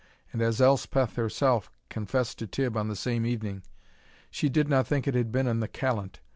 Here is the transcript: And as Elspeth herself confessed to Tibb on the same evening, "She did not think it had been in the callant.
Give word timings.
And 0.33 0.41
as 0.41 0.59
Elspeth 0.59 1.15
herself 1.15 1.69
confessed 1.89 2.39
to 2.39 2.47
Tibb 2.47 2.75
on 2.75 2.87
the 2.87 2.95
same 2.95 3.23
evening, 3.23 3.61
"She 4.31 4.49
did 4.49 4.67
not 4.67 4.87
think 4.87 5.07
it 5.07 5.13
had 5.13 5.31
been 5.31 5.45
in 5.45 5.59
the 5.59 5.67
callant. 5.67 6.21